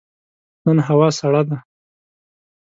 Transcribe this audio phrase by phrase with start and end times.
[0.65, 1.57] نن هوا سړه ده.